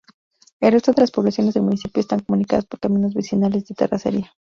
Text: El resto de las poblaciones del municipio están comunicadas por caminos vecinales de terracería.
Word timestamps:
El 0.61 0.71
resto 0.71 0.93
de 0.93 1.01
las 1.03 1.11
poblaciones 1.11 1.53
del 1.53 1.61
municipio 1.61 1.99
están 2.01 2.21
comunicadas 2.21 2.65
por 2.65 2.79
caminos 2.79 3.13
vecinales 3.13 3.67
de 3.67 3.75
terracería. 3.75 4.33